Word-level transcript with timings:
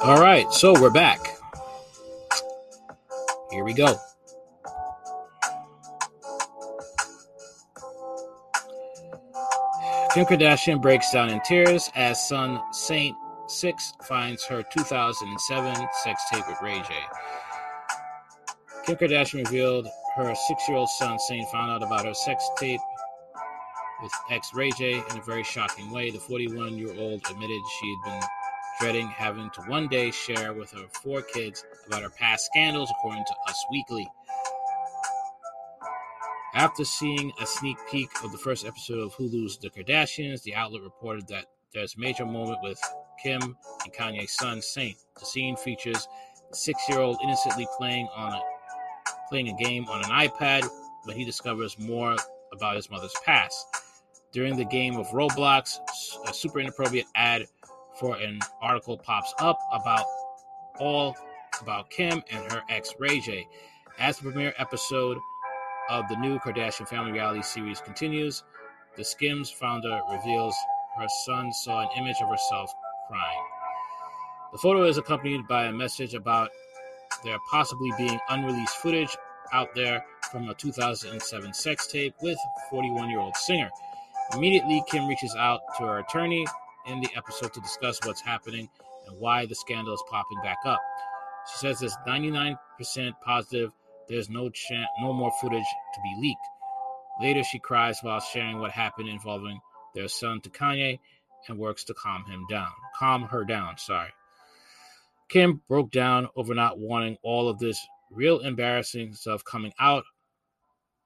All 0.00 0.20
right, 0.20 0.50
so 0.52 0.72
we're 0.80 0.90
back. 0.90 1.18
Here 3.50 3.64
we 3.64 3.72
go. 3.74 3.96
Kim 10.14 10.24
Kardashian 10.24 10.80
breaks 10.80 11.10
down 11.10 11.30
in 11.30 11.40
tears 11.40 11.90
as 11.96 12.28
son 12.28 12.60
Saint 12.72 13.16
Six 13.48 13.92
finds 14.04 14.44
her 14.44 14.62
2007 14.62 15.88
sex 16.04 16.22
tape 16.30 16.46
with 16.46 16.58
Ray 16.62 16.78
J. 16.78 16.94
Kim 18.86 18.96
Kardashian 18.96 19.44
revealed 19.44 19.88
her 20.14 20.32
six-year-old 20.46 20.88
son 20.90 21.18
Saint 21.18 21.48
found 21.50 21.72
out 21.72 21.82
about 21.82 22.06
her 22.06 22.14
sex 22.14 22.48
tape 22.56 22.80
with 24.00 24.12
ex 24.30 24.54
Ray 24.54 24.70
J 24.78 25.02
in 25.10 25.18
a 25.18 25.22
very 25.22 25.42
shocking 25.42 25.90
way. 25.90 26.10
The 26.10 26.18
41-year-old 26.18 27.22
admitted 27.28 27.60
she 27.80 27.96
had 28.04 28.12
been 28.12 28.28
dreading 28.80 29.08
having 29.08 29.50
to 29.50 29.60
one 29.62 29.88
day 29.88 30.10
share 30.10 30.52
with 30.52 30.70
her 30.72 30.86
four 31.02 31.22
kids 31.22 31.64
about 31.86 32.02
her 32.02 32.10
past 32.10 32.46
scandals, 32.46 32.90
according 32.90 33.24
to 33.24 33.34
Us 33.48 33.64
Weekly. 33.70 34.06
After 36.54 36.84
seeing 36.84 37.32
a 37.40 37.46
sneak 37.46 37.76
peek 37.90 38.08
of 38.24 38.32
the 38.32 38.38
first 38.38 38.66
episode 38.66 39.00
of 39.00 39.14
Hulu's 39.14 39.58
The 39.58 39.70
Kardashians, 39.70 40.42
the 40.42 40.54
outlet 40.54 40.82
reported 40.82 41.28
that 41.28 41.46
there's 41.74 41.94
a 41.96 42.00
major 42.00 42.24
moment 42.24 42.58
with 42.62 42.80
Kim 43.22 43.40
and 43.42 43.92
Kanye's 43.92 44.32
son 44.32 44.62
Saint. 44.62 44.96
The 45.18 45.26
scene 45.26 45.56
features 45.56 46.06
the 46.50 46.56
six-year-old 46.56 47.18
innocently 47.22 47.66
playing 47.76 48.08
on 48.16 48.32
a 48.32 48.40
playing 49.28 49.48
a 49.48 49.62
game 49.62 49.86
on 49.88 50.02
an 50.02 50.10
iPad 50.10 50.66
when 51.04 51.16
he 51.16 51.24
discovers 51.24 51.78
more 51.78 52.16
about 52.52 52.76
his 52.76 52.90
mother's 52.90 53.14
past. 53.26 53.66
During 54.32 54.56
the 54.56 54.64
game 54.64 54.96
of 54.96 55.06
Roblox, 55.08 55.78
a 56.26 56.32
super 56.32 56.60
inappropriate 56.60 57.06
ad 57.14 57.46
for 57.98 58.16
an 58.16 58.38
article 58.60 58.96
pops 58.96 59.34
up 59.38 59.58
about 59.72 60.04
all 60.78 61.14
about 61.60 61.90
Kim 61.90 62.22
and 62.30 62.52
her 62.52 62.62
ex 62.68 62.94
Ray 62.98 63.20
J. 63.20 63.46
As 63.98 64.16
the 64.16 64.30
premiere 64.30 64.54
episode 64.58 65.18
of 65.90 66.06
the 66.08 66.16
new 66.16 66.38
Kardashian 66.38 66.86
family 66.86 67.12
reality 67.12 67.42
series 67.42 67.80
continues, 67.80 68.44
the 68.96 69.04
Skims 69.04 69.50
founder 69.50 70.00
reveals 70.12 70.54
her 70.98 71.06
son 71.24 71.52
saw 71.52 71.82
an 71.82 71.88
image 71.96 72.16
of 72.22 72.28
herself 72.28 72.72
crying. 73.08 73.44
The 74.52 74.58
photo 74.58 74.84
is 74.84 74.98
accompanied 74.98 75.46
by 75.48 75.66
a 75.66 75.72
message 75.72 76.14
about 76.14 76.50
there 77.24 77.38
possibly 77.50 77.90
being 77.98 78.18
unreleased 78.28 78.76
footage 78.76 79.16
out 79.52 79.74
there 79.74 80.04
from 80.30 80.48
a 80.48 80.54
2007 80.54 81.54
sex 81.54 81.86
tape 81.86 82.14
with 82.22 82.38
41 82.70 83.10
year 83.10 83.18
old 83.18 83.36
singer. 83.36 83.70
Immediately, 84.34 84.84
Kim 84.88 85.06
reaches 85.08 85.34
out 85.36 85.60
to 85.78 85.84
her 85.84 85.98
attorney 86.00 86.46
in 86.88 87.00
the 87.00 87.10
episode 87.16 87.52
to 87.54 87.60
discuss 87.60 87.98
what's 88.04 88.20
happening 88.20 88.68
and 89.06 89.18
why 89.20 89.46
the 89.46 89.54
scandal 89.54 89.94
is 89.94 90.02
popping 90.10 90.40
back 90.42 90.58
up. 90.64 90.80
She 91.50 91.58
says 91.58 91.82
it's 91.82 91.96
99% 92.06 92.56
positive 93.24 93.72
there's 94.08 94.30
no 94.30 94.48
chance, 94.48 94.88
no 95.00 95.12
more 95.12 95.30
footage 95.40 95.66
to 95.94 96.00
be 96.02 96.20
leaked. 96.20 96.40
Later, 97.20 97.44
she 97.44 97.58
cries 97.58 97.98
while 98.00 98.20
sharing 98.20 98.58
what 98.58 98.70
happened 98.70 99.08
involving 99.08 99.60
their 99.94 100.08
son 100.08 100.40
to 100.42 100.50
Kanye 100.50 100.98
and 101.46 101.58
works 101.58 101.84
to 101.84 101.94
calm 101.94 102.24
him 102.24 102.46
down. 102.48 102.70
Calm 102.98 103.22
her 103.24 103.44
down, 103.44 103.76
sorry. 103.76 104.10
Kim 105.28 105.60
broke 105.68 105.90
down 105.90 106.28
over 106.36 106.54
not 106.54 106.78
wanting 106.78 107.18
all 107.22 107.48
of 107.48 107.58
this 107.58 107.86
real 108.10 108.40
embarrassing 108.40 109.12
stuff 109.12 109.44
coming 109.44 109.72
out 109.78 110.04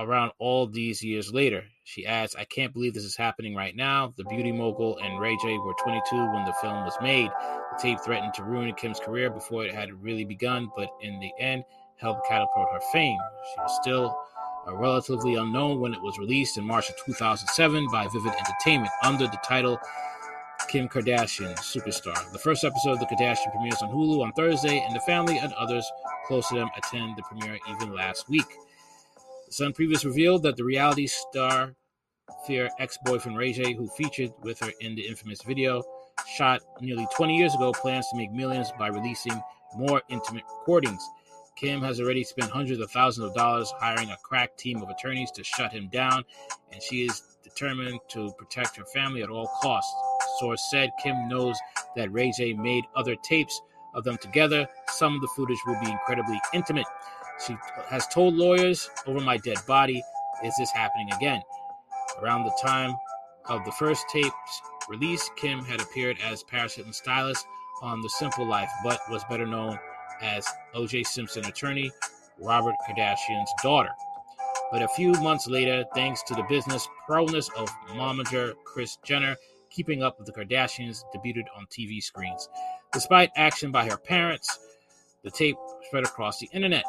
around 0.00 0.32
all 0.38 0.66
these 0.66 1.02
years 1.02 1.32
later. 1.32 1.64
She 1.84 2.06
adds, 2.06 2.36
I 2.36 2.44
can't 2.44 2.72
believe 2.72 2.94
this 2.94 3.04
is 3.04 3.16
happening 3.16 3.54
right 3.54 3.74
now. 3.74 4.14
The 4.16 4.24
beauty 4.24 4.52
mogul 4.52 4.98
and 4.98 5.20
Ray 5.20 5.36
J 5.42 5.58
were 5.58 5.74
22 5.82 6.16
when 6.16 6.44
the 6.44 6.54
film 6.60 6.84
was 6.84 6.96
made. 7.02 7.30
The 7.72 7.78
tape 7.80 7.98
threatened 8.04 8.34
to 8.34 8.44
ruin 8.44 8.74
Kim's 8.74 9.00
career 9.00 9.30
before 9.30 9.64
it 9.64 9.74
had 9.74 9.92
really 10.02 10.24
begun, 10.24 10.70
but 10.76 10.88
in 11.00 11.18
the 11.20 11.32
end, 11.38 11.64
helped 11.96 12.26
catapult 12.28 12.68
her 12.72 12.80
fame. 12.92 13.18
She 13.52 13.60
was 13.60 13.78
still 13.80 14.16
uh, 14.66 14.74
relatively 14.74 15.34
unknown 15.34 15.80
when 15.80 15.94
it 15.94 16.00
was 16.00 16.18
released 16.18 16.58
in 16.58 16.64
March 16.64 16.88
of 16.90 16.96
2007 17.04 17.86
by 17.92 18.06
Vivid 18.08 18.32
Entertainment 18.32 18.92
under 19.02 19.26
the 19.26 19.38
title 19.44 19.78
Kim 20.68 20.88
Kardashian 20.88 21.56
Superstar. 21.58 22.30
The 22.32 22.38
first 22.38 22.62
episode 22.64 22.92
of 22.92 23.00
The 23.00 23.06
Kardashian 23.06 23.50
premieres 23.50 23.82
on 23.82 23.90
Hulu 23.90 24.22
on 24.22 24.32
Thursday, 24.32 24.78
and 24.86 24.94
the 24.94 25.00
family 25.00 25.38
and 25.38 25.52
others 25.54 25.84
close 26.26 26.48
to 26.48 26.54
them 26.54 26.68
attend 26.76 27.16
the 27.16 27.22
premiere 27.22 27.58
even 27.68 27.92
last 27.92 28.28
week. 28.28 28.46
Sun 29.50 29.72
previous 29.72 30.04
revealed 30.04 30.44
that 30.44 30.56
the 30.56 30.64
reality 30.64 31.08
star 31.08 31.74
Fear 32.46 32.70
ex-boyfriend 32.78 33.36
Ray 33.36 33.52
J, 33.52 33.74
who 33.74 33.88
featured 33.88 34.32
with 34.42 34.60
her 34.60 34.70
in 34.80 34.94
the 34.94 35.06
infamous 35.06 35.42
video 35.42 35.82
shot 36.36 36.60
nearly 36.80 37.06
20 37.16 37.36
years 37.36 37.54
ago, 37.54 37.72
plans 37.72 38.06
to 38.10 38.16
make 38.16 38.32
millions 38.32 38.70
by 38.78 38.86
releasing 38.86 39.42
more 39.74 40.00
intimate 40.08 40.44
recordings. 40.60 41.02
Kim 41.56 41.82
has 41.82 42.00
already 42.00 42.22
spent 42.22 42.50
hundreds 42.50 42.80
of 42.80 42.90
thousands 42.92 43.26
of 43.26 43.34
dollars 43.34 43.72
hiring 43.78 44.10
a 44.10 44.16
crack 44.22 44.56
team 44.56 44.80
of 44.82 44.88
attorneys 44.88 45.30
to 45.32 45.42
shut 45.42 45.72
him 45.72 45.88
down, 45.88 46.24
and 46.72 46.80
she 46.80 47.04
is 47.04 47.22
determined 47.42 47.98
to 48.08 48.32
protect 48.38 48.76
her 48.76 48.84
family 48.86 49.22
at 49.22 49.28
all 49.28 49.50
costs. 49.60 49.92
Source 50.38 50.68
said 50.70 50.90
Kim 51.02 51.28
knows 51.28 51.58
that 51.96 52.12
Ray 52.12 52.30
J 52.30 52.52
made 52.52 52.84
other 52.94 53.16
tapes 53.16 53.60
of 53.94 54.04
them 54.04 54.16
together. 54.18 54.66
Some 54.88 55.16
of 55.16 55.20
the 55.20 55.28
footage 55.34 55.58
will 55.66 55.78
be 55.80 55.90
incredibly 55.90 56.40
intimate. 56.54 56.86
She 57.46 57.56
has 57.88 58.06
told 58.08 58.34
lawyers, 58.34 58.90
Over 59.06 59.20
my 59.20 59.38
dead 59.38 59.58
body, 59.66 60.02
is 60.44 60.54
this 60.58 60.70
happening 60.70 61.10
again? 61.12 61.42
Around 62.20 62.44
the 62.44 62.58
time 62.62 62.94
of 63.46 63.64
the 63.64 63.72
first 63.72 64.04
tape's 64.12 64.62
release, 64.88 65.30
Kim 65.36 65.64
had 65.64 65.80
appeared 65.80 66.18
as 66.22 66.42
Paris 66.42 66.74
Hilton's 66.74 66.98
stylist 66.98 67.46
on 67.82 68.00
The 68.02 68.10
Simple 68.10 68.46
Life, 68.46 68.70
but 68.84 69.00
was 69.10 69.24
better 69.24 69.46
known 69.46 69.78
as 70.20 70.46
O.J. 70.74 71.04
Simpson 71.04 71.44
attorney, 71.46 71.90
Robert 72.38 72.74
Kardashian's 72.86 73.50
daughter. 73.62 73.90
But 74.70 74.82
a 74.82 74.88
few 74.88 75.12
months 75.12 75.48
later, 75.48 75.84
thanks 75.94 76.22
to 76.24 76.34
the 76.34 76.44
business 76.44 76.86
prowess 77.06 77.48
of 77.56 77.68
momager 77.90 78.54
Kris 78.64 78.98
Jenner, 79.02 79.36
Keeping 79.70 80.02
Up 80.02 80.18
with 80.18 80.26
the 80.26 80.32
Kardashians 80.32 81.04
debuted 81.14 81.46
on 81.56 81.66
TV 81.66 82.02
screens. 82.02 82.48
Despite 82.92 83.30
action 83.36 83.70
by 83.70 83.88
her 83.88 83.96
parents, 83.96 84.58
the 85.22 85.30
tape 85.30 85.56
spread 85.86 86.04
across 86.04 86.38
the 86.38 86.48
internet. 86.52 86.84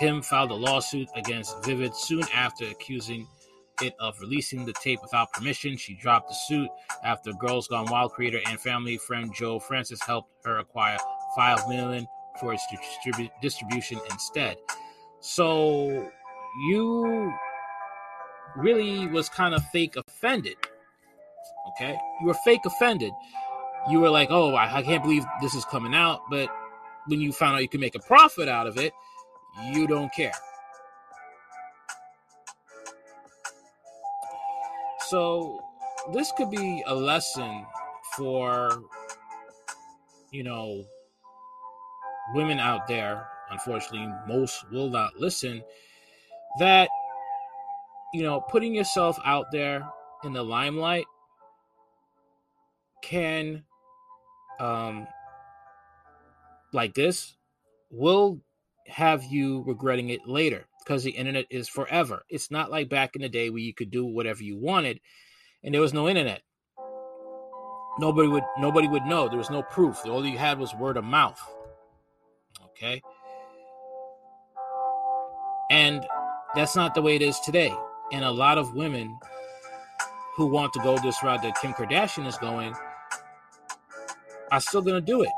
Kim 0.00 0.22
filed 0.22 0.50
a 0.50 0.54
lawsuit 0.54 1.10
against 1.14 1.62
Vivid 1.62 1.94
soon 1.94 2.22
after 2.34 2.64
accusing 2.64 3.28
it 3.82 3.92
of 4.00 4.18
releasing 4.18 4.64
the 4.64 4.72
tape 4.82 4.98
without 5.02 5.30
permission. 5.34 5.76
She 5.76 5.92
dropped 5.92 6.30
the 6.30 6.34
suit 6.34 6.70
after 7.04 7.34
Girls 7.34 7.68
Gone 7.68 7.84
Wild 7.90 8.12
creator 8.12 8.40
and 8.46 8.58
family 8.58 8.96
friend 8.96 9.30
Joe 9.34 9.58
Francis 9.58 10.00
helped 10.02 10.30
her 10.46 10.58
acquire 10.58 10.96
five 11.36 11.68
million 11.68 12.08
for 12.40 12.54
its 12.54 12.64
distribu- 12.72 13.30
distribution 13.42 14.00
instead. 14.10 14.56
So 15.20 16.10
you 16.70 17.30
really 18.56 19.06
was 19.06 19.28
kind 19.28 19.54
of 19.54 19.62
fake 19.66 19.96
offended. 19.96 20.56
Okay, 21.72 21.94
you 22.22 22.26
were 22.26 22.36
fake 22.42 22.62
offended. 22.64 23.12
You 23.90 24.00
were 24.00 24.10
like, 24.10 24.28
"Oh, 24.30 24.54
I, 24.54 24.76
I 24.78 24.82
can't 24.82 25.02
believe 25.02 25.26
this 25.42 25.54
is 25.54 25.66
coming 25.66 25.94
out," 25.94 26.20
but 26.30 26.48
when 27.06 27.20
you 27.20 27.32
found 27.32 27.56
out 27.56 27.62
you 27.62 27.68
could 27.68 27.80
make 27.80 27.94
a 27.94 28.00
profit 28.00 28.48
out 28.48 28.66
of 28.66 28.78
it, 28.78 28.94
you 29.64 29.86
don't 29.86 30.12
care. 30.12 30.32
So 35.08 35.60
this 36.12 36.32
could 36.36 36.50
be 36.50 36.82
a 36.86 36.94
lesson 36.94 37.66
for 38.16 38.82
you 40.30 40.42
know 40.42 40.84
women 42.34 42.58
out 42.58 42.86
there, 42.86 43.28
unfortunately, 43.50 44.08
most 44.26 44.70
will 44.70 44.88
not 44.88 45.16
listen, 45.18 45.62
that, 46.58 46.88
you 48.12 48.22
know, 48.22 48.40
putting 48.40 48.74
yourself 48.74 49.18
out 49.24 49.46
there 49.52 49.88
in 50.24 50.32
the 50.32 50.42
limelight 50.42 51.06
can, 53.02 53.64
um, 54.58 55.06
like 56.72 56.94
this, 56.94 57.36
will 57.90 58.40
have 58.90 59.24
you 59.24 59.62
regretting 59.66 60.10
it 60.10 60.26
later 60.26 60.66
because 60.78 61.04
the 61.04 61.10
internet 61.10 61.46
is 61.50 61.68
forever. 61.68 62.24
It's 62.28 62.50
not 62.50 62.70
like 62.70 62.88
back 62.88 63.16
in 63.16 63.22
the 63.22 63.28
day 63.28 63.50
where 63.50 63.60
you 63.60 63.74
could 63.74 63.90
do 63.90 64.04
whatever 64.04 64.42
you 64.42 64.58
wanted 64.58 65.00
and 65.62 65.74
there 65.74 65.80
was 65.80 65.92
no 65.92 66.08
internet. 66.08 66.42
Nobody 67.98 68.28
would 68.28 68.44
nobody 68.58 68.88
would 68.88 69.04
know. 69.04 69.28
There 69.28 69.38
was 69.38 69.50
no 69.50 69.62
proof. 69.62 70.00
All 70.06 70.24
you 70.24 70.38
had 70.38 70.58
was 70.58 70.74
word 70.74 70.96
of 70.96 71.04
mouth. 71.04 71.40
Okay. 72.64 73.02
And 75.70 76.06
that's 76.54 76.74
not 76.74 76.94
the 76.94 77.02
way 77.02 77.16
it 77.16 77.22
is 77.22 77.38
today. 77.40 77.74
And 78.12 78.24
a 78.24 78.30
lot 78.30 78.58
of 78.58 78.74
women 78.74 79.18
who 80.36 80.46
want 80.46 80.72
to 80.72 80.80
go 80.80 80.98
this 80.98 81.22
route 81.22 81.42
that 81.42 81.60
Kim 81.60 81.72
Kardashian 81.74 82.26
is 82.26 82.38
going 82.38 82.74
are 84.50 84.60
still 84.60 84.82
going 84.82 84.96
to 84.96 85.00
do 85.00 85.22
it. 85.22 85.30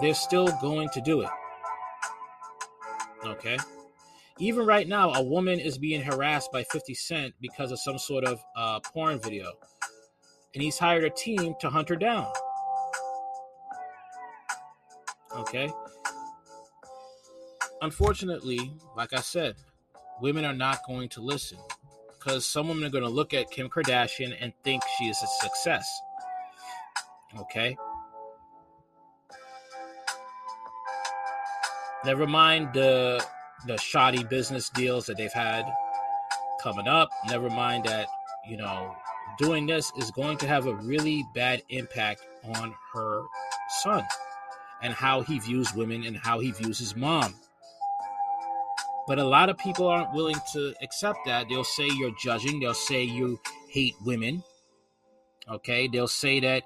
They're 0.00 0.14
still 0.14 0.48
going 0.60 0.88
to 0.90 1.00
do 1.00 1.22
it. 1.22 1.30
Okay. 3.24 3.56
Even 4.38 4.64
right 4.64 4.86
now, 4.86 5.12
a 5.12 5.22
woman 5.22 5.58
is 5.58 5.78
being 5.78 6.00
harassed 6.00 6.52
by 6.52 6.62
50 6.64 6.94
Cent 6.94 7.34
because 7.40 7.72
of 7.72 7.80
some 7.80 7.98
sort 7.98 8.24
of 8.24 8.40
uh, 8.56 8.78
porn 8.80 9.18
video. 9.20 9.52
And 10.54 10.62
he's 10.62 10.78
hired 10.78 11.04
a 11.04 11.10
team 11.10 11.54
to 11.60 11.68
hunt 11.68 11.88
her 11.88 11.96
down. 11.96 12.30
Okay? 15.36 15.70
Unfortunately, 17.82 18.72
like 18.96 19.12
I 19.12 19.20
said, 19.20 19.56
women 20.20 20.44
are 20.44 20.54
not 20.54 20.78
going 20.86 21.08
to 21.10 21.20
listen 21.20 21.58
because 22.12 22.46
some 22.46 22.68
women 22.68 22.84
are 22.84 22.90
going 22.90 23.04
to 23.04 23.10
look 23.10 23.34
at 23.34 23.50
Kim 23.50 23.68
Kardashian 23.68 24.36
and 24.40 24.52
think 24.64 24.82
she 24.98 25.06
is 25.06 25.20
a 25.22 25.26
success. 25.44 25.88
Okay? 27.40 27.76
Never 32.04 32.26
mind 32.26 32.72
the 32.72 33.24
the 33.66 33.76
shoddy 33.78 34.22
business 34.24 34.68
deals 34.70 35.06
that 35.06 35.16
they've 35.16 35.32
had 35.32 35.64
coming 36.62 36.86
up. 36.86 37.10
Never 37.26 37.50
mind 37.50 37.84
that, 37.84 38.06
you 38.46 38.56
know, 38.56 38.94
doing 39.38 39.66
this 39.66 39.92
is 39.98 40.10
going 40.10 40.38
to 40.38 40.46
have 40.46 40.66
a 40.66 40.74
really 40.74 41.24
bad 41.34 41.62
impact 41.68 42.22
on 42.54 42.74
her 42.94 43.22
son 43.82 44.04
and 44.82 44.92
how 44.92 45.22
he 45.22 45.38
views 45.38 45.74
women 45.74 46.04
and 46.04 46.16
how 46.16 46.38
he 46.38 46.52
views 46.52 46.78
his 46.78 46.94
mom. 46.94 47.34
But 49.06 49.18
a 49.18 49.24
lot 49.24 49.48
of 49.48 49.58
people 49.58 49.88
aren't 49.88 50.12
willing 50.12 50.36
to 50.52 50.74
accept 50.82 51.20
that. 51.26 51.48
They'll 51.48 51.64
say 51.64 51.88
you're 51.88 52.14
judging, 52.22 52.60
they'll 52.60 52.74
say 52.74 53.02
you 53.02 53.40
hate 53.70 53.94
women. 54.04 54.42
Okay? 55.48 55.88
They'll 55.88 56.08
say 56.08 56.40
that 56.40 56.62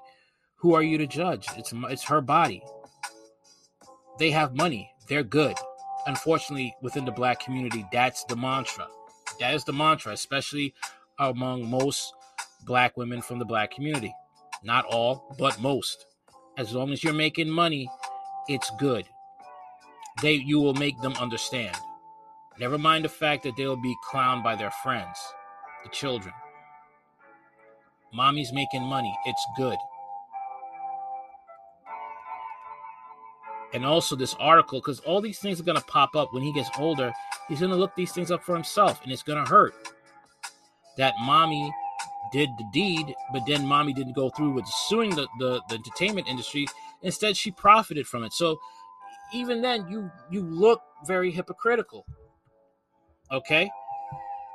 who 0.57 0.73
are 0.73 0.83
you 0.83 0.97
to 0.97 1.07
judge? 1.07 1.47
It's 1.57 1.73
it's 1.73 2.03
her 2.05 2.21
body. 2.21 2.63
They 4.19 4.31
have 4.31 4.55
money. 4.55 4.92
They're 5.07 5.23
good. 5.23 5.55
Unfortunately, 6.05 6.75
within 6.81 7.05
the 7.05 7.11
black 7.11 7.39
community, 7.39 7.85
that's 7.91 8.23
the 8.25 8.35
mantra. 8.35 8.87
That 9.39 9.53
is 9.53 9.63
the 9.63 9.73
mantra, 9.73 10.13
especially 10.13 10.73
among 11.19 11.69
most 11.69 12.13
black 12.65 12.97
women 12.97 13.21
from 13.21 13.39
the 13.39 13.45
black 13.45 13.71
community. 13.71 14.13
Not 14.63 14.85
all, 14.85 15.35
but 15.37 15.59
most. 15.61 16.05
As 16.57 16.73
long 16.73 16.91
as 16.91 17.03
you're 17.03 17.13
making 17.13 17.49
money, 17.49 17.89
it's 18.47 18.71
good. 18.79 19.05
They 20.21 20.33
you 20.33 20.59
will 20.59 20.75
make 20.75 20.99
them 21.01 21.13
understand. 21.13 21.75
Never 22.59 22.77
mind 22.77 23.03
the 23.03 23.09
fact 23.09 23.43
that 23.43 23.55
they 23.57 23.65
will 23.65 23.81
be 23.81 23.95
clowned 24.09 24.43
by 24.43 24.55
their 24.55 24.71
friends, 24.83 25.17
the 25.83 25.89
children. 25.89 26.33
Mommy's 28.13 28.53
making 28.53 28.83
money. 28.83 29.13
It's 29.25 29.45
good. 29.57 29.77
And 33.73 33.85
also 33.85 34.15
this 34.15 34.35
article, 34.39 34.79
because 34.79 34.99
all 34.99 35.19
these 35.19 35.39
things 35.39 35.59
are 35.59 35.63
going 35.63 35.77
to 35.77 35.83
pop 35.85 36.15
up 36.15 36.31
when 36.31 36.43
he 36.43 36.53
gets 36.53 36.69
older. 36.77 37.11
He's 37.49 37.59
going 37.59 37.71
to 37.71 37.77
look 37.77 37.95
these 37.95 38.11
things 38.11 38.29
up 38.29 38.43
for 38.43 38.53
himself, 38.53 39.01
and 39.03 39.11
it's 39.11 39.23
going 39.23 39.43
to 39.43 39.49
hurt. 39.49 39.73
That 40.97 41.13
mommy 41.21 41.73
did 42.31 42.49
the 42.57 42.65
deed, 42.71 43.13
but 43.31 43.43
then 43.47 43.65
mommy 43.65 43.93
didn't 43.93 44.13
go 44.13 44.29
through 44.29 44.51
with 44.51 44.67
suing 44.67 45.11
the, 45.11 45.27
the, 45.39 45.61
the 45.69 45.75
entertainment 45.75 46.27
industry. 46.27 46.67
Instead, 47.01 47.35
she 47.35 47.51
profited 47.51 48.07
from 48.07 48.23
it. 48.23 48.33
So 48.33 48.59
even 49.33 49.61
then, 49.61 49.87
you 49.89 50.11
you 50.29 50.41
look 50.41 50.81
very 51.05 51.31
hypocritical. 51.31 52.05
Okay? 53.31 53.69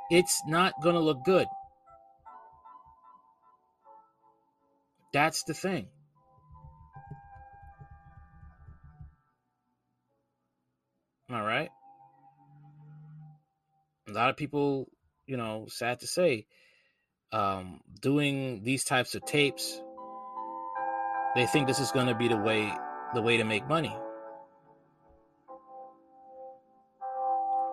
It's 0.09 0.41
not 0.47 0.73
going 0.81 0.95
to 0.95 1.01
look 1.01 1.23
good. 1.25 1.47
That's 5.11 5.43
the 5.43 5.53
thing. 5.53 5.87
All 11.31 11.43
right. 11.43 11.69
A 14.07 14.11
lot 14.11 14.29
of 14.29 14.37
people, 14.37 14.87
you 15.27 15.37
know, 15.37 15.67
sad 15.69 15.99
to 15.99 16.07
say, 16.07 16.47
um, 17.31 17.81
doing 18.01 18.63
these 18.63 18.83
types 18.83 19.13
of 19.13 19.23
tapes, 19.25 19.81
they 21.35 21.45
think 21.45 21.67
this 21.67 21.79
is 21.79 21.91
going 21.91 22.07
to 22.07 22.15
be 22.15 22.27
the 22.27 22.37
way 22.37 22.73
the 23.13 23.21
way 23.21 23.37
to 23.37 23.43
make 23.43 23.67
money. 23.67 23.95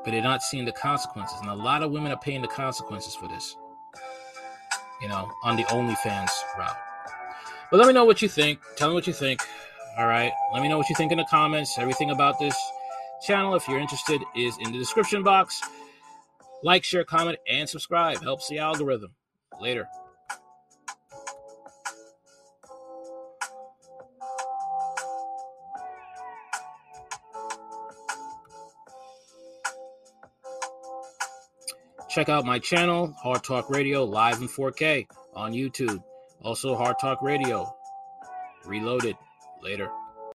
but 0.07 0.13
they're 0.13 0.23
not 0.23 0.41
seeing 0.41 0.65
the 0.65 0.73
consequences. 0.73 1.37
And 1.41 1.51
a 1.51 1.55
lot 1.55 1.83
of 1.83 1.91
women 1.91 2.13
are 2.13 2.19
paying 2.19 2.41
the 2.41 2.47
consequences 2.47 3.17
for 3.17 3.27
this, 3.27 3.57
you 5.03 5.09
know, 5.09 5.29
on 5.43 5.57
the 5.57 5.65
OnlyFans 5.65 6.31
route. 6.57 6.77
But 7.73 7.79
let 7.79 7.89
me 7.89 7.93
know 7.93 8.05
what 8.05 8.23
you 8.23 8.29
think. 8.29 8.61
Tell 8.77 8.91
me 8.91 8.95
what 8.95 9.09
you 9.09 9.13
think. 9.13 9.41
All 9.99 10.07
right. 10.07 10.31
Let 10.55 10.63
me 10.63 10.69
know 10.69 10.79
what 10.79 10.89
you 10.89 10.95
think 10.95 11.11
in 11.11 11.19
the 11.19 11.27
comments. 11.29 11.77
Everything 11.77 12.11
about 12.11 12.39
this 12.39 12.57
channel, 13.23 13.55
if 13.55 13.67
you're 13.69 13.79
interested, 13.79 14.23
is 14.35 14.57
in 14.59 14.73
the 14.73 14.79
description 14.79 15.23
box. 15.23 15.61
Like, 16.63 16.85
share, 16.85 17.05
comment, 17.05 17.39
and 17.49 17.69
subscribe. 17.69 18.23
Helps 18.23 18.49
the 18.49 18.59
algorithm. 18.59 19.13
Later. 19.61 19.89
Check 32.09 32.31
out 32.31 32.47
my 32.47 32.59
channel, 32.59 33.15
Hard 33.23 33.45
Talk 33.45 33.69
Radio, 33.69 34.05
live 34.05 34.41
in 34.41 34.49
4K 34.49 35.07
on 35.35 35.53
YouTube. 35.53 36.03
Also, 36.43 36.75
Hard 36.75 36.99
Talk 36.99 37.21
Radio, 37.21 37.77
reloaded. 38.65 39.19
Later. 39.63 39.91